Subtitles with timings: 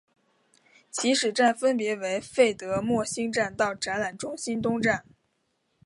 [0.89, 5.05] 起始站分别为费德莫兴站到展览中心东站。